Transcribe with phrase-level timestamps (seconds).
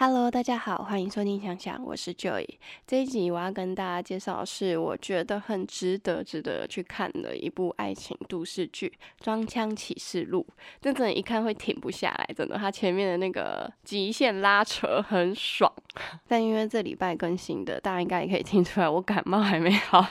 [0.00, 2.46] Hello，大家好，欢迎收听想想，我是 Joy。
[2.86, 8.86] 这一集我要跟大家介绍的是我觉得很值得、值得去看的一部爱情都市剧
[9.24, 10.46] 《装腔启示录》。
[10.80, 15.72] 真的，一看会停不下来，真的，它前面的那个极限拉扯很爽。
[16.28, 20.06] 但因为这礼拜更新的，大家应该也可以听出来，我感冒还没好，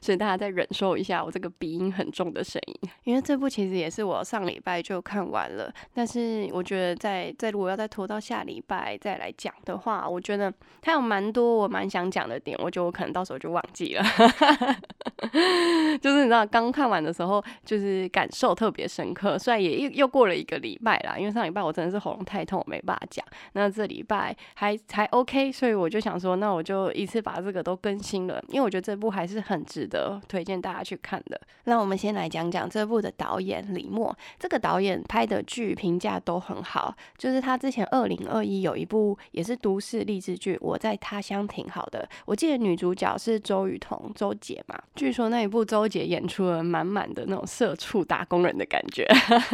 [0.00, 2.90] 所以大家再忍受一下我这个鼻音很重的声音。
[3.04, 9.32] 因为这部其实也是我上礼拜就看完了，但是我觉得在在如果要再拖到下礼拜再来。
[9.36, 10.50] 讲的话，我觉得
[10.80, 14.02] 它有蛮多我蛮想讲的点，我觉得我可能到时候就忘记了。
[16.00, 19.38] 就是你知道，刚看完的时候，就是感受特别深刻。
[19.38, 23.22] 虽然也又又过了一个礼拜啦，因为上礼拜我真的是喉咙太痛，我没办法讲。
[23.52, 31.40] 那这礼拜还还 OK，所以我就想说，那我就一次把这个都更新了，因为我觉得这部还是很值得推荐大家去看的。
[31.64, 39.16] 那我们先来讲讲这部的导演李默，这个导演拍的剧评价都很好，就是他之前二零二一有一部。
[39.32, 42.08] 也是都市励志剧，我在他乡挺好的。
[42.24, 44.78] 我记得女主角是周雨彤，周姐嘛。
[44.94, 49.06] 据说那一部周姐演出了满满的那种社畜打工人的感觉。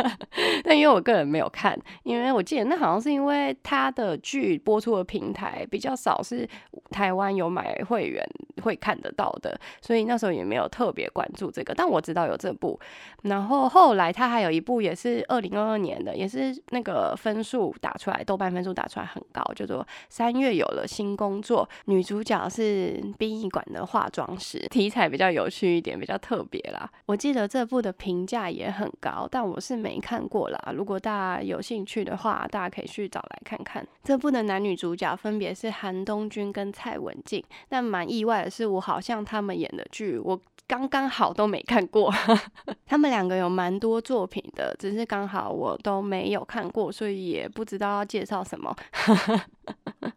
[0.62, 6.48] 但因为我个人没有看，因为我记得那好像是因为他的剧播出的平台比较少，是
[6.90, 8.24] 台湾有买会员
[8.62, 11.74] 会看得到的，所以那时候也没有特别关注这个。
[11.74, 12.78] 但我知道有这部，
[13.22, 19.42] 然后后来他还有一部也是二零二二年的，也是那个分数打出来，豆瓣分数打出来很高。
[19.54, 26.88] 叫做三月有了新工作，女主角是殡仪馆的化妆师，题材比较有趣一点，比较特别啦。
[27.06, 30.72] 我记得这部的评价也很高，但我是没看过啦。
[30.74, 33.86] 如果大家有兴趣的话，大家可以去找来看看。
[34.04, 42.12] 这部的男女主角分别是韩东君跟蔡文静，但蛮意外的是，我好像他们演的剧，我刚刚好都没看过。
[42.86, 48.74] 他们两个有蛮多作品的，只是刚好我都没有看过，所以也不知道要介绍什么。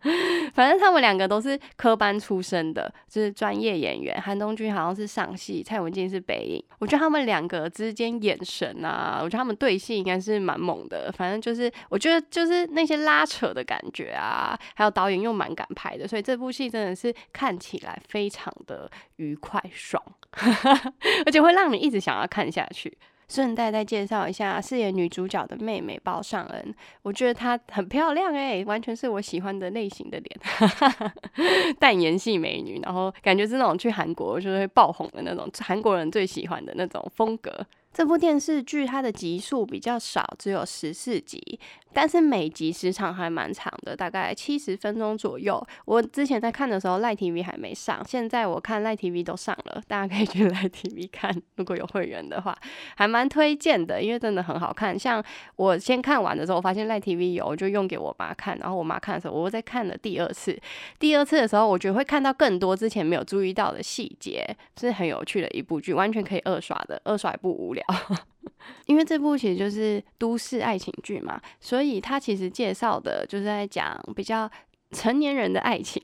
[0.53, 4.21] 反正他们两个都是科班出身的，就是专业演员。
[4.21, 6.63] 韩东君好像是上戏，蔡文静是北影。
[6.79, 11.11] 我觉得他们两个之间眼神啊，我觉得他们对戏应该是蛮猛的。
[11.11, 20.01] 反正就是，我觉得就是那些拉扯的感觉啊，还有导演又蛮敢拍的，所以这部戏真的是看起来非常的愉快爽，
[21.25, 22.97] 而且会让你一直想要看下去。
[23.27, 37.51] 顺带再介绍一下饰演女主角的妹妹包上恩，我觉得她很漂亮哎，完全是我喜欢的类型的脸，淡颜系美女，然后感觉是那种去韩国就是会爆红的那种韩国人最喜欢的那种风格。
[37.95, 41.57] 这部电视剧它的集数比较少，只有十四集。
[41.93, 45.65] 但是每集时长还蛮长的，大概七十分钟左右。
[45.85, 51.33] 我之前在看的时候，赖 TV 还没上，现在我看赖 TV 都上了，大家可以去赖 TV 看。
[51.55, 52.53] 如果有会员的话，
[52.97, 54.99] 还蛮推荐的，因为真的很好看。
[54.99, 55.23] 像
[55.55, 58.57] 我先看完的时候，我发现赖 TV 有，我就用给我妈看。
[58.57, 60.59] 然后我妈看的时候，我又再看了第二次。
[60.99, 64.45] 第二次的时候，我觉得会看到更多之前没有注意到的细节，
[64.77, 67.84] 是很有趣的一部剧，完全可以二刷的，二刷也不无聊。
[68.87, 74.49] 因为这部其实就是都市爱情剧嘛，所以它其实介绍的就是在讲比较
[74.91, 76.01] 成年人的爱情，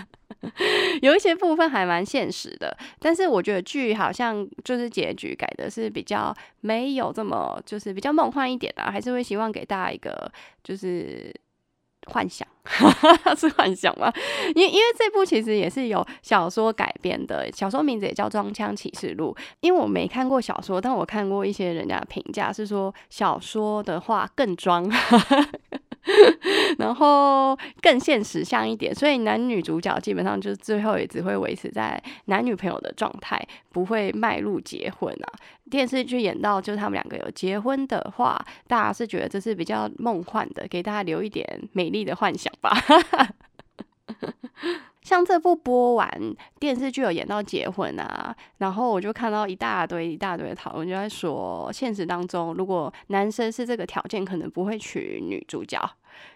[1.02, 2.76] 有一些部分还蛮现实的。
[2.98, 10.30] 但是我觉得剧好像就是结局改的是比较没有这么就是比较梦幻一点的，还是会希望给大家一个
[10.62, 11.34] 就是。
[12.06, 12.46] 幻想
[13.36, 14.12] 是幻想吗？
[14.54, 19.34] 因因为这部其实也是有小说改编的，小说名字也叫《装腔启示录》。
[19.60, 24.90] 因为我没看过小说，但我看过一些人家的评价，是说小说的话更装。
[26.78, 35.26] 然后更现实像一点，所以男女主角基本上就是最后也只会维持在男女朋友的状态，不会迈入结婚啊。
[35.70, 38.38] 电视剧演到就是他们两个有结婚的话，
[38.68, 42.76] 大家是觉得这是比较梦幻的，给大家留一点美丽的幻想吧。
[45.04, 46.10] 像这部播完
[46.58, 55.78] 电视剧有演到结婚啊，然后我就看到一大堆一大堆的讨论，就在说现实当中，如果男生是这个条件，可能不会娶女主角。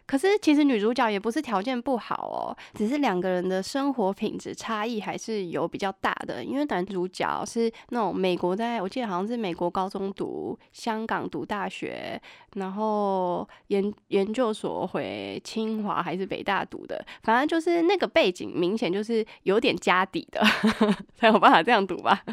[0.08, 6.42] 可是其实女主角也不是条件不好哦，只是两个人的生活品质差异还是有比较大的。
[6.42, 12.18] 因为男主角是那种美国，在我记得好像是美国高中读，香港读大学，
[12.54, 20.42] 然后研研究所回清华还是北大读的，反正就是那个背景明显就是有点家底的，
[21.14, 22.24] 才有办法这样读吧。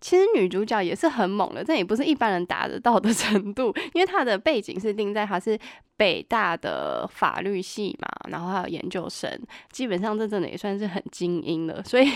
[0.00, 5.58] 其实女主角也是很猛的，这也不是一般人达得到的程度，因为她的背景是定在她是。
[5.96, 9.30] 北大的法律系嘛，然后还有研究生，
[9.70, 11.82] 基本上这真的也算是很精英了。
[11.82, 12.06] 所以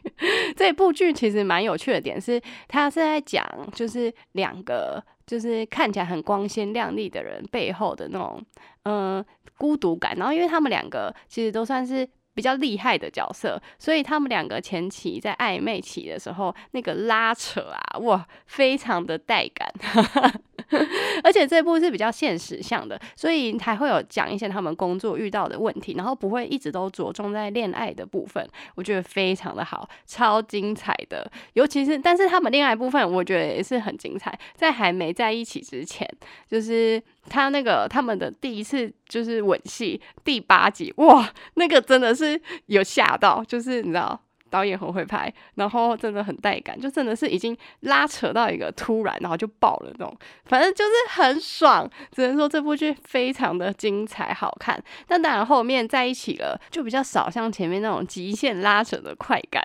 [0.56, 8.44] 这部剧其实蛮有趣的点是，它是在讲就是两个就是看起来很光鲜亮丽的人背后的那种，
[8.84, 9.24] 嗯，
[9.56, 10.14] 孤独感。
[10.16, 12.08] 然后因为他们两个其实都算是。
[12.32, 19.68] 比较厉害的角色，所以他们两个前期在暧昧期的时候，那个拉扯啊，哇，非常的带感。
[21.24, 28.46] 而且这部是比较现实向的，所以还会有讲一些他们工作遇到的问题，然后不会一直都着重在恋爱的部分。
[28.74, 31.30] 我觉得非常的好，超精彩的。
[31.54, 34.38] 尤其是，但是他们恋爱部分，我觉得也是很精彩。
[34.54, 36.08] 在还没在一起之前，
[36.48, 44.20] 就是他那个他们的第一次就是吻戏第八集，哇，那个真的是有吓到，就是你知道。
[44.50, 51.88] 导演很会拍，然后真的很带感，就真的是已经拉扯到一个突然，然后就爆了那种，反正就是很爽。
[52.10, 59.62] 只能说这部剧非常的精彩好看，但当然后面在一起了，就比较少像前面那种极限拉扯的快感，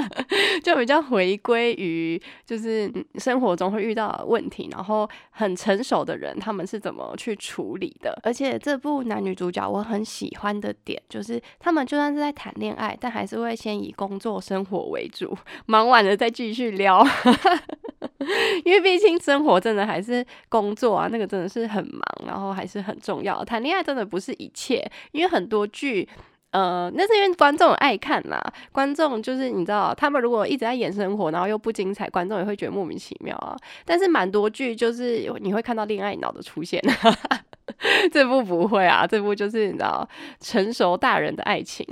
[0.62, 8.18] 就比较回归于就是生活中会遇到的问题，然后很成熟的人他们是怎么去处理的。
[8.22, 15.36] 而且这部男女主角我很喜欢的点就是，他们就算是在谈恋爱，但还是会先以做生活为主，
[15.66, 17.04] 忙完了再继续撩，
[18.64, 23.44] 因为毕竟生活真的还是工作啊，那个真的是很忙，然后还是很重要。
[23.44, 26.08] 谈恋爱真的不是一切，因为很多剧，
[26.50, 28.40] 呃，那是因为观众爱看啦。
[28.72, 33.56] 观众就是你知道，他们如果一直在演生活，然后又不精彩，观众也会觉得莫名其妙啊。
[33.84, 36.82] 但是蛮多剧就是你会看到恋爱脑的出现，
[38.12, 40.08] 这部不会啊，这部就是你知道
[40.40, 41.86] 成熟大人的爱情。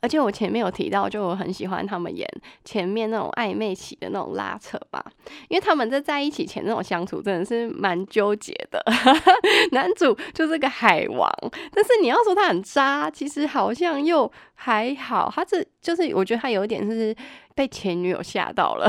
[0.00, 2.26] 而且我前面有提到，就我很喜欢他们演
[2.64, 5.04] 前面那种暧昧期的那种拉扯吧，
[5.48, 8.82] 因为他们在在一起前那种相处真的是蛮纠结的。
[9.72, 11.30] 男主就是个海王，
[11.72, 15.30] 但是你要说他很渣，其实好像又还好。
[15.34, 17.14] 他这就是我觉得他有一点是。
[17.54, 18.88] 被前女友吓到了，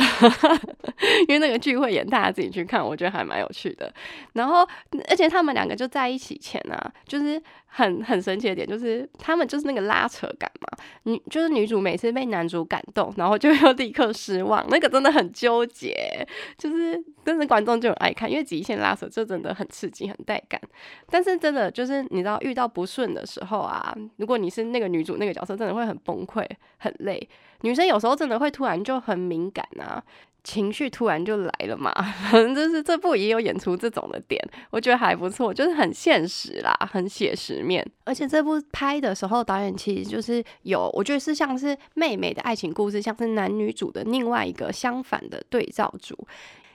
[1.28, 3.92] 因为那个聚会演，大家自己去看，我觉得还蛮有趣的。
[4.34, 4.68] 然后，
[5.10, 10.68] 而且他们两个就在一起前呢，就是很很神奇的点，就是他们就是那个拉扯感嘛。
[11.04, 16.26] 女就是女主每次被男主感动，然后就又立刻失望，那个真的很纠结。
[16.58, 20.62] 就是真的观众就很爱看，因为极限拉扯就真的很刺激、很带感。
[21.10, 26.46] 但是真的就是你知道，遇到不顺的时候啊，如果你是那个女主那个角色，真的会很崩溃、
[26.78, 27.28] 很累。
[27.64, 30.04] 女生有时候真的会突然就很敏感啊，
[30.44, 31.92] 情绪突然就来了嘛。
[32.30, 34.40] 反 正就是这部也有演出这种的点，
[34.70, 37.86] 我觉得还不错，就是很现实啦，很写实面。
[38.04, 46.28] 而且这部拍的时候，导演其实就是有，我觉得是像是妹妹的爱情故事，像是男女主的另外一个相反的对照组。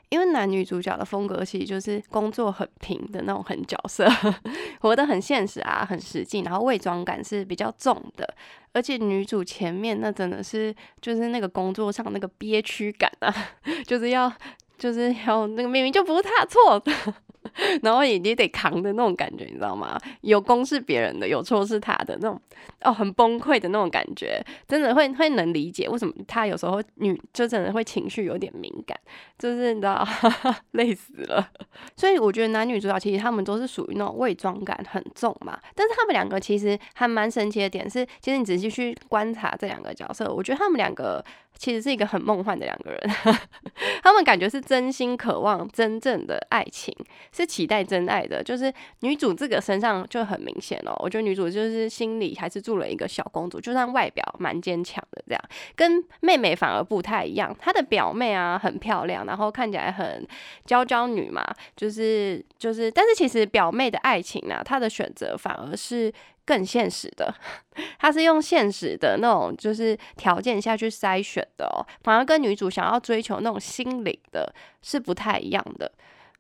[0.09, 4.09] 因为男女主角的风格其实就是工作很平的那种很角色，
[4.81, 8.35] 活得很现实啊，很实际，然后伪装感是比较重的。
[8.73, 13.35] 而且女主前面那真的是就是那个工作上那个憋屈感啊，
[13.87, 14.31] 就是要
[14.79, 16.93] 就是要那个明明就不是他错的。
[17.83, 19.99] 然后也也得扛的那种感觉，你知道吗？
[20.23, 22.41] 有功是别人的，有错是他的那种，
[22.83, 28.99] 哦，很崩溃的那种感觉，真的会会能理解为什么他有时候女就真的会情绪有点敏感，
[29.39, 30.07] 就是你知道
[30.73, 31.49] 累死了。
[31.97, 41.25] 所以我觉得男女主角其实他们都是属于那种伪装感很重嘛，但是他们两个其实还蛮神奇的点是，其实你仔细去观察这两个角色，我觉得他们两个。
[41.59, 43.01] 其实是一个很梦幻的两个人，
[44.03, 46.95] 他们感觉是真心渴望真正的爱情，
[47.33, 48.43] 是期待真爱的。
[48.43, 55.43] 就是女主这个身上就很明显哦，我觉得女主就是心里还是住了一个小公主，就算外表蛮坚强的这样，
[55.75, 57.55] 跟妹妹反而不太一样。
[57.59, 60.27] 她的表妹啊很漂亮，然后看起来很
[60.65, 61.43] 娇娇女嘛，
[61.75, 66.13] 就是就是，但是其实表妹的爱情呢，她的选择反而是。
[66.47, 67.35] 更现实的，
[67.99, 74.51] 他是用现实的那种就是条件下去筛选的哦，反而跟女主想要追求那种心灵的
[74.81, 75.91] 是不太一样的。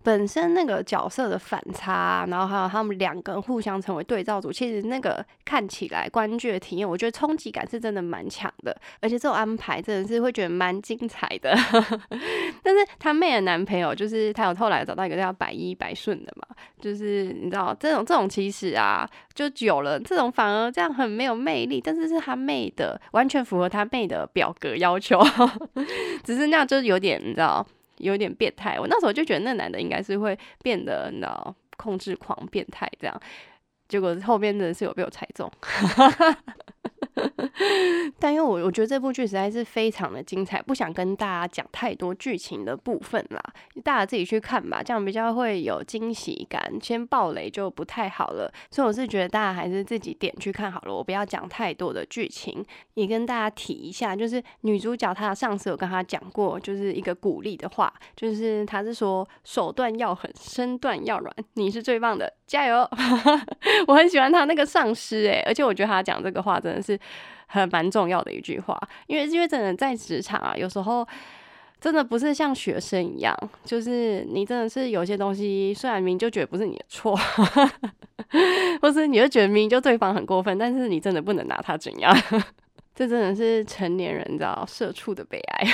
[0.06, 11.52] 本身那个角色的反差，然后还有他们两个人互相成为对照组，其实那个看起来观剧的体验，我觉得冲击感是真的蛮强的，而且这种安排真的是会觉得蛮精彩的。
[12.62, 16.46] 但是他妹的男朋友，就是他有后来找到一个叫百依百顺的嘛，
[16.80, 25.20] 就是你知道这种这种其实啊，就久了，这种反而这样很没有魅力，但是是他妹的完全符合他妹的表格要求，
[26.22, 27.66] 只是那样就有点你知道。
[27.98, 33.20] 有点变态，我那时候就觉得那男的应该是会变得，你知道，控制狂、变态这样。
[33.88, 35.50] 结果后面真的是有被我猜中。
[38.18, 43.42] 但因为我我觉得这部剧实在是非常的精彩，不想跟大家讲太多剧情的部分啦，
[43.82, 46.73] 大家自己去看吧，这样比较会有惊喜感。
[46.82, 52.64] 先爆雷就不太好了，所以我是觉得大家还是自己点去看好了，我不要讲太多的剧情。
[52.94, 62.32] 也跟大家提一下，就是女主角她上次有跟她讲过，就是一个鼓励的话，就是她是说手段要狠，身段要软，你是最棒的。
[62.46, 62.88] 加油！
[63.88, 66.98] 我很喜欢他那个上司诶，而且我觉得他讲这个话真的是
[67.46, 71.06] 很蛮重要的一句话，因为因为真的在职场啊，有时候
[71.80, 77.18] 真的不是像学生一样，就是你真的是有些东西，虽然明就觉得不是你的错，
[78.80, 82.16] 或是你就觉得明就对方很过分，但是你真的不能拿他怎样。
[82.96, 85.68] 这真的是成年人你知道社畜的悲哀。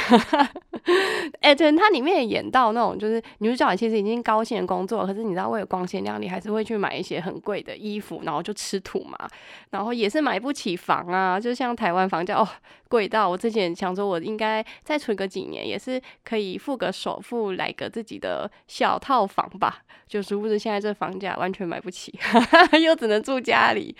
[1.40, 9.16] 哎，对，它里面演到那种，就是女主角其实已经高薪工作，可是你知道为了光鲜亮丽，还是会去买一些很贵的衣服，然后就吃土嘛。
[9.70, 12.48] 然后也是买不起房啊，就像台湾房价哦
[12.92, 19.82] 贵到我之前想说，我应该再存个几年，也是可以付个首付，来个自己的小套房吧。
[20.06, 22.12] 就殊不知现在这房价完全买不起，
[22.84, 23.96] 又只能住家里，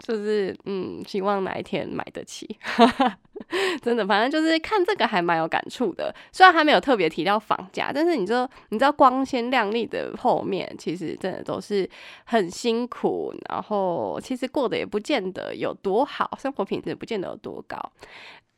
[0.00, 2.58] 就是嗯，希望哪一天买得起。
[3.82, 6.14] 真的，反正就是看这个还蛮有感触的。
[6.32, 11.88] 虽然还没有特别提到房价，但是你知道，你知道光鲜亮丽的后面，其实真的都是
[12.24, 17.78] 很辛苦，然后其实过得也不见得有多好，生活品质不见得有多高。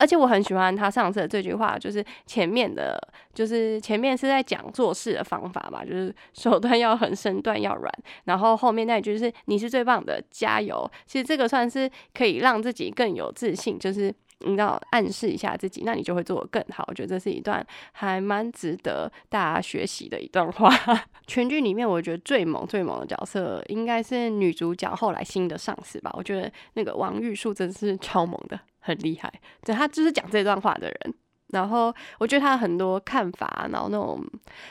[0.00, 2.96] 而且我很喜欢他上次的这句话，就是前面的，
[3.34, 7.92] 就是前面是在讲做事的方法嘛，就是手段要狠，身段要软，
[8.22, 10.88] 然后后面那句是你是最棒的，加油。
[11.04, 14.14] 其实这个算是可以让自己更有自信，就是
[14.46, 16.84] 你要暗示一下自己，那你就会做得更好。
[16.88, 20.70] 我觉得这是一段还蛮值得大家学习的一段话。
[21.26, 26.10] 全剧里面，我觉得最猛最猛的角色应该是女主角后来新的上司吧。
[26.16, 28.58] 我觉得那个王玉树真是超猛的。
[28.80, 29.30] 很厉害，
[29.64, 31.14] 对他就是讲这段话的人。
[31.48, 34.24] 然后我觉得他很多看法，然后那种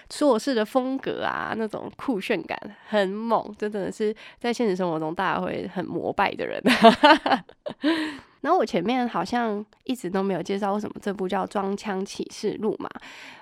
[0.10, 2.58] 做事的风格啊，那种酷炫感
[2.88, 6.60] 很猛，真的是在现实生活中大家会很膜拜的人。
[8.48, 12.90] 然后我前面好像一直都没有介绍为什么这部叫《装腔启示录》嘛。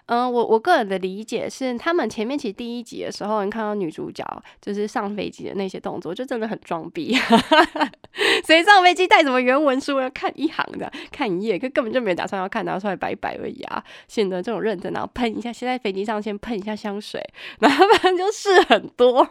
[0.07, 4.25] 嗯，我我个人的理解是，他们前面其实第一集的时候，你看到女主角
[4.59, 7.15] 就是上飞机的那些动作，就真的很装逼。
[8.47, 13.83] 谁上飞机带什么原文书要看一行的，看一页，可根本就没打算要看，拿出来摆摆而已啊！
[14.07, 17.24] 显得这种认真，然后喷一下，先在飞机上先喷一下香水，
[17.59, 19.27] 然后反正就试很多，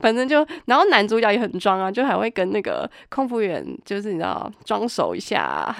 [0.00, 5.74] 反正就，然后男主角也很装啊，就还会跟那个空服员，就是你知道装熟一下。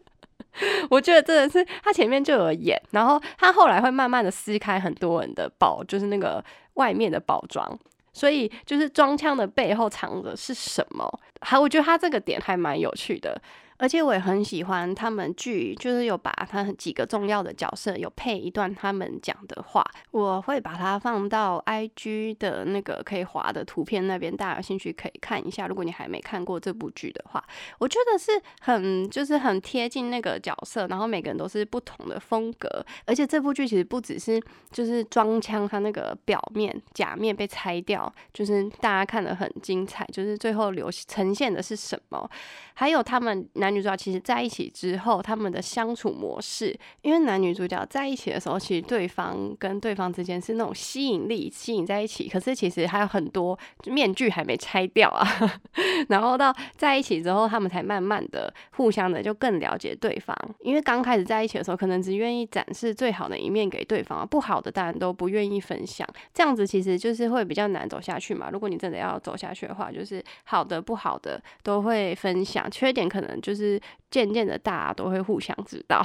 [0.90, 7.78] 我觉得真的是他前面就有演，然后他后来会慢慢的撕开很多人的包，就是那个外面的包装，
[8.12, 11.08] 所以就是装腔的背后藏的是什么？
[11.40, 13.40] 还我觉得他这个点还蛮有趣的。
[13.80, 25.66] 而且我也很喜欢他们剧，就是有把他几个重要的角色有配一段他们讲的话，我会把它放到 I G 的那个可以滑的图片那边，大家有兴趣可以看一下。
[25.66, 27.42] 如果你还没看过这部剧的话，
[27.78, 32.84] 我觉得是很就是很贴近那个角色，然后每个人都是不同的风格。
[33.06, 34.38] 而且这部剧其实不只是
[34.70, 42.30] 就是装腔，它那个表面假面被拆掉，就是大家看的很精彩，就是最后留呈现的是什么，
[42.74, 43.69] 还有他们男。
[43.70, 55.24] 男女主角其实在一起之后，他们的相处模式，因为男女主角在一起的时候，其实对方跟对方之间是那种吸引力吸引在一起，可是其实还有很多面具还没拆掉啊。
[56.08, 60.36] 然后到在一起之后，他们才慢慢的互相的就更了解对方。
[60.62, 66.04] 因为刚开始在一起的时候，可能只愿意展示最好的一面给对方，不好的当然都不愿意分享。
[66.34, 68.50] 这样子其实就是会比较难走下去嘛。
[68.50, 73.59] 如果你真的要走下去的话，就是好的不好的都会分享，缺点可能就是。
[73.60, 76.02] 是渐渐的，大家都会互相知道，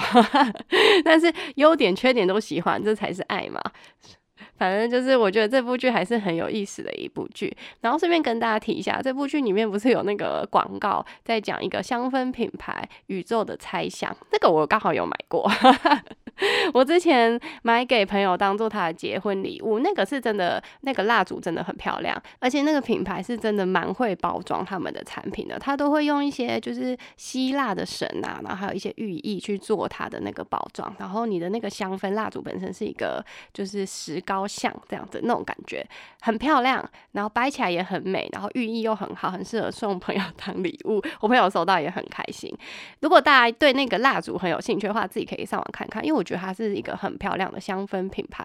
[1.05, 3.61] 但是优点缺点都喜欢，这才是爱嘛。
[4.57, 7.55] 反正就是，我觉得这部剧还是很有意思的一部剧。
[7.81, 15.49] 然后顺便跟大家提一下，这部剧里面不是有那个广告在讲一个香氛品牌宇宙的猜想，那个我刚好有买过。
[16.73, 30.93] 我之前买给朋友当做他的结婚礼物，那个是真的，那个蜡烛真的很漂亮，而且那个品牌是真的蛮会包装他们的产品的，他都会用一些就是希腊的神啊，然后还有一些寓意去做它的那个包装。
[30.99, 33.23] 然后你的那个香氛蜡烛本身是一个
[33.53, 35.87] 就是石膏像这样子那种感觉，
[36.19, 41.01] 很漂亮，然后摆起来也很美，然后寓意又很好，很适合送朋友 当礼物。
[41.21, 42.53] 我朋友收到也很开心。
[42.99, 46.24] 如果大家对那个蜡烛很有兴趣的话，自己可以上网看看，因为我。
[46.25, 48.43] 觉得它是一个很漂亮的香氛品牌，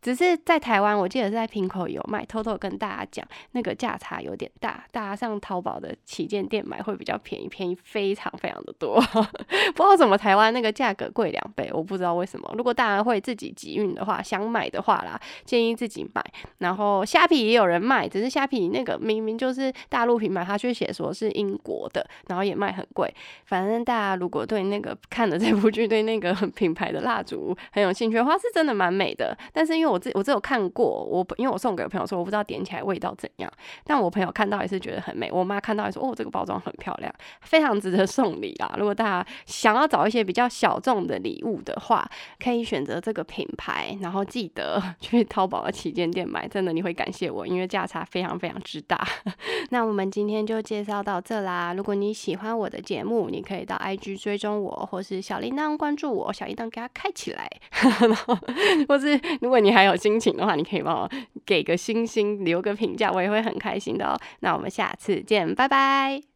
[0.00, 2.24] 只是在台湾，我记得是在瓶口有卖。
[2.26, 9.00] 偷偷跟大家讲，那个价差有点大，大家上淘宝的旗舰店买会比较便宜，便宜非常非常的多。
[9.74, 12.52] 不知道怎么台湾那个价格贵两倍，我不知道为什么。
[12.56, 16.22] 如果大家会自己集运的话，想买的话啦，建议自己买。
[16.58, 23.12] 然后虾皮也有人卖，只是虾皮那个明明就是大陆品牌，他却写说是英国的，然后也卖很贵。
[23.44, 29.36] 反正大家如果对那个看了这部剧，对那个 品牌的蜡蜡烛很有兴趣的话，是真的蛮美的。
[29.52, 33.50] 但是因为我自我只有看过，我因为我送给朋友说，我不知道点起来味道怎样。
[33.84, 38.74] 但我朋友看到也是觉得很美，我妈看到也说，哦，这个包装很漂亮，非常值得送礼啦。
[38.78, 42.08] 如果大家想要找一些比较小众的礼物的话，
[42.38, 49.06] 可以选择这个品牌，然后记得去淘宝的旗舰店买，真的你会感谢我，因为价差非常非常之大。
[49.70, 51.72] 那我们今天就介绍到这啦。
[51.74, 57.48] 如果你喜欢我的节目，你可以到 IG 追踪我，或是小铃铛关注我，小铃铛给它开起来。
[58.88, 61.10] 或是如果你还有心情的话，你可以帮我
[61.44, 64.18] 给个星星，留个评价，我也会很开心的哦。
[64.40, 66.35] 那我们下次见，拜拜。